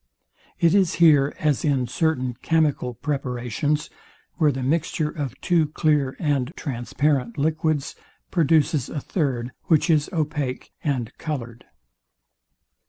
[0.59, 3.91] It is here, as in certain chymical preparations,
[4.37, 7.93] where the mixture of two clear and transparent liquids
[8.31, 11.65] produces a third, which is opaque and coloured..